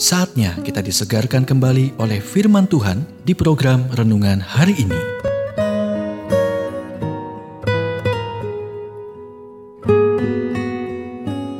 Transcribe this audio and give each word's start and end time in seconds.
Saatnya 0.00 0.56
kita 0.64 0.80
disegarkan 0.80 1.44
kembali 1.44 2.00
oleh 2.00 2.24
firman 2.24 2.64
Tuhan 2.64 3.04
di 3.20 3.36
program 3.36 3.84
renungan 3.92 4.40
hari 4.40 4.72
ini. 4.80 4.96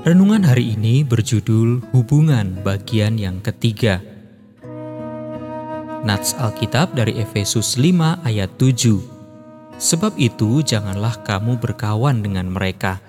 Renungan 0.09 0.41
hari 0.41 0.73
ini 0.73 1.05
berjudul 1.05 1.93
Hubungan 1.93 2.65
bagian 2.65 3.21
yang 3.21 3.45
ketiga. 3.45 4.01
Nats 6.09 6.33
Alkitab 6.33 6.97
dari 6.97 7.21
Efesus 7.21 7.77
5 7.77 8.25
ayat 8.25 8.57
7. 8.57 9.05
Sebab 9.77 10.17
itu 10.17 10.65
janganlah 10.65 11.21
kamu 11.29 11.61
berkawan 11.61 12.25
dengan 12.25 12.49
mereka 12.49 13.05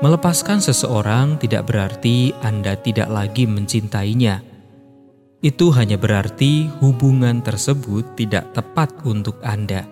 Melepaskan 0.00 0.64
seseorang 0.64 1.36
tidak 1.36 1.68
berarti 1.68 2.32
Anda 2.40 2.72
tidak 2.72 3.12
lagi 3.12 3.44
mencintainya. 3.44 4.40
Itu 5.44 5.68
hanya 5.76 6.00
berarti 6.00 6.72
hubungan 6.80 7.44
tersebut 7.44 8.16
tidak 8.16 8.48
tepat 8.56 8.96
untuk 9.04 9.36
Anda. 9.44 9.84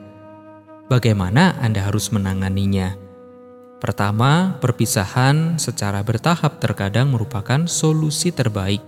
Bagaimana 0.89 1.61
Anda 1.61 1.93
harus 1.93 2.09
menanganinya? 2.09 2.97
Pertama, 3.85 4.57
perpisahan 4.65 5.61
secara 5.61 6.01
bertahap 6.01 6.57
terkadang 6.57 7.13
merupakan 7.13 7.69
solusi 7.69 8.33
terbaik. 8.33 8.81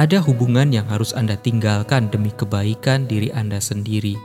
Ada 0.00 0.24
hubungan 0.24 0.72
yang 0.72 0.88
harus 0.88 1.12
Anda 1.12 1.36
tinggalkan 1.36 2.08
demi 2.08 2.32
kebaikan 2.32 3.04
diri 3.04 3.28
Anda 3.36 3.60
sendiri. 3.60 4.16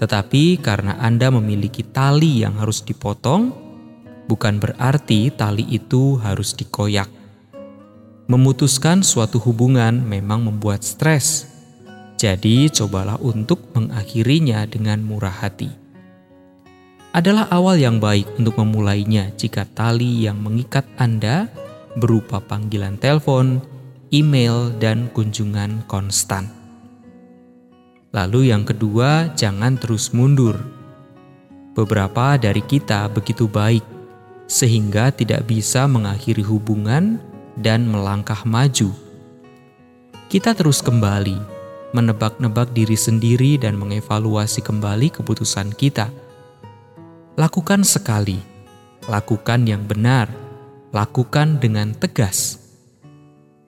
Tetapi 0.00 0.56
karena 0.64 0.96
Anda 1.04 1.28
memiliki 1.28 1.84
tali 1.84 2.40
yang 2.40 2.56
harus 2.56 2.80
dipotong, 2.80 3.67
bukan 4.28 4.60
berarti 4.60 5.32
tali 5.32 5.64
itu 5.66 6.20
harus 6.20 6.52
dikoyak. 6.52 7.08
Memutuskan 8.28 9.00
suatu 9.00 9.40
hubungan 9.40 10.04
memang 10.04 10.44
membuat 10.44 10.84
stres, 10.84 11.48
jadi 12.20 12.68
cobalah 12.68 13.16
untuk 13.24 13.72
mengakhirinya 13.72 14.68
dengan 14.68 15.00
murah 15.00 15.32
hati. 15.32 15.72
Adalah 17.16 17.48
awal 17.48 17.80
yang 17.80 17.96
baik 17.96 18.36
untuk 18.36 18.60
memulainya 18.60 19.32
jika 19.32 19.64
tali 19.64 20.28
yang 20.28 20.44
mengikat 20.44 20.84
Anda 21.00 21.48
berupa 21.96 22.36
panggilan 22.36 23.00
telepon, 23.00 23.64
email, 24.12 24.76
dan 24.76 25.08
kunjungan 25.16 25.88
konstan. 25.88 26.52
Lalu, 28.12 28.52
yang 28.52 28.68
kedua, 28.68 29.32
jangan 29.32 29.80
terus 29.80 30.12
mundur. 30.12 30.60
Beberapa 31.72 32.36
dari 32.36 32.60
kita 32.60 33.08
begitu 33.08 33.48
baik 33.48 33.97
sehingga 34.48 35.12
tidak 35.12 35.44
bisa 35.44 35.84
mengakhiri 35.84 36.40
hubungan 36.40 37.20
dan 37.60 37.84
melangkah 37.84 38.40
maju. 38.48 38.90
Kita 40.32 40.56
terus 40.56 40.80
kembali 40.80 41.60
menebak-nebak 41.92 42.72
diri 42.76 42.96
sendiri 42.96 43.56
dan 43.56 43.76
mengevaluasi 43.76 44.60
kembali 44.60 45.12
keputusan 45.12 45.72
kita. 45.72 46.12
Lakukan 47.38 47.86
sekali, 47.86 48.40
lakukan 49.06 49.64
yang 49.64 49.86
benar, 49.86 50.28
lakukan 50.90 51.56
dengan 51.62 51.94
tegas. 51.96 52.60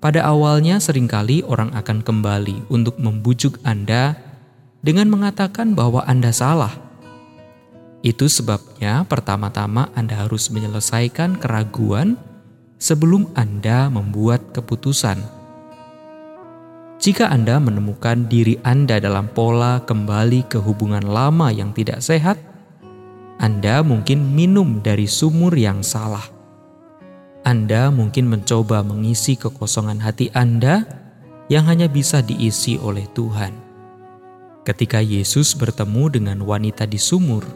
Pada 0.00 0.24
awalnya, 0.24 0.80
sering 0.80 1.04
kali 1.04 1.44
orang 1.44 1.76
akan 1.76 2.00
kembali 2.00 2.72
untuk 2.72 2.96
membujuk 2.96 3.60
Anda 3.62 4.16
dengan 4.80 5.12
mengatakan 5.12 5.76
bahwa 5.76 6.00
Anda 6.08 6.32
salah 6.32 6.72
itu 8.00 8.32
sebabnya 8.32 9.04
pertama-tama 9.04 9.92
Anda 9.92 10.24
harus 10.24 10.48
menyelesaikan 10.48 11.36
keraguan 11.36 12.16
sebelum 12.80 13.28
Anda 13.36 13.92
membuat 13.92 14.56
keputusan. 14.56 15.20
Jika 17.00 17.28
Anda 17.28 17.60
menemukan 17.60 18.28
diri 18.28 18.60
Anda 18.64 19.00
dalam 19.00 19.28
pola 19.32 19.84
kembali 19.84 20.48
ke 20.48 20.60
hubungan 20.60 21.04
lama 21.04 21.52
yang 21.52 21.76
tidak 21.76 22.00
sehat, 22.00 22.40
Anda 23.40 23.84
mungkin 23.84 24.32
minum 24.32 24.80
dari 24.80 25.04
sumur 25.04 25.52
yang 25.56 25.84
salah. 25.84 26.24
Anda 27.40 27.88
mungkin 27.88 28.28
mencoba 28.28 28.84
mengisi 28.84 29.36
kekosongan 29.36 30.00
hati 30.04 30.28
Anda 30.36 30.84
yang 31.48 31.64
hanya 31.68 31.88
bisa 31.88 32.20
diisi 32.20 32.76
oleh 32.76 33.08
Tuhan. 33.16 33.52
Ketika 34.60 35.00
Yesus 35.00 35.56
bertemu 35.56 36.20
dengan 36.20 36.38
wanita 36.44 36.84
di 36.84 37.00
sumur, 37.00 37.48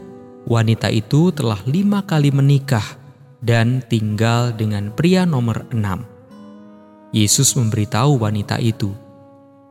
wanita 0.44 0.92
itu 0.92 1.32
telah 1.32 1.60
lima 1.68 2.04
kali 2.04 2.32
menikah 2.32 2.84
dan 3.44 3.84
tinggal 3.84 4.52
dengan 4.52 4.92
pria 4.92 5.28
nomor 5.28 5.68
enam. 5.72 6.04
Yesus 7.14 7.54
memberitahu 7.54 8.18
wanita 8.18 8.58
itu, 8.58 8.90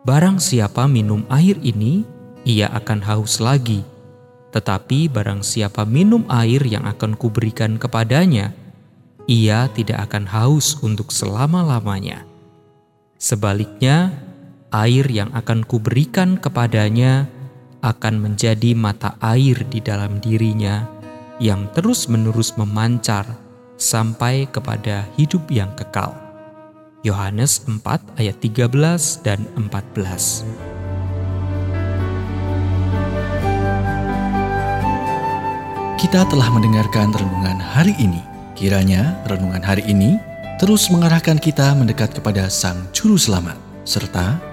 Barang 0.03 0.35
siapa 0.35 0.83
minum 0.83 1.23
air 1.31 1.55
ini, 1.63 2.03
ia 2.43 2.67
akan 2.75 2.99
haus 3.07 3.39
lagi. 3.39 3.87
Tetapi 4.51 5.07
barang 5.07 5.47
siapa 5.47 5.87
minum 5.87 6.27
air 6.27 6.59
yang 6.67 6.83
akan 6.83 7.15
kuberikan 7.15 7.79
kepadanya, 7.79 8.51
ia 9.31 9.71
tidak 9.71 10.11
akan 10.11 10.27
haus 10.27 10.75
untuk 10.83 11.07
selama-lamanya. 11.15 12.27
Sebaliknya, 13.15 14.11
air 14.75 15.07
yang 15.07 15.31
akan 15.31 15.63
kuberikan 15.63 16.35
kepadanya 16.35 17.31
akan 17.83 18.23
menjadi 18.23 18.71
mata 18.73 19.19
air 19.19 19.59
di 19.67 19.83
dalam 19.83 20.23
dirinya 20.23 20.87
yang 21.43 21.67
terus-menerus 21.75 22.55
memancar 22.55 23.27
sampai 23.75 24.47
kepada 24.47 25.03
hidup 25.19 25.43
yang 25.51 25.69
kekal. 25.75 26.15
Yohanes 27.03 27.67
4 27.67 27.83
ayat 28.15 28.39
13 28.39 29.27
dan 29.27 29.43
14. 29.59 30.47
Kita 35.99 36.23
telah 36.27 36.47
mendengarkan 36.51 37.11
renungan 37.11 37.59
hari 37.59 37.91
ini. 37.99 38.23
Kiranya 38.55 39.19
renungan 39.27 39.59
hari 39.59 39.83
ini 39.83 40.15
terus 40.61 40.87
mengarahkan 40.87 41.35
kita 41.35 41.75
mendekat 41.75 42.15
kepada 42.15 42.47
Sang 42.47 42.87
Juru 42.95 43.19
Selamat, 43.19 43.59
serta 43.83 44.52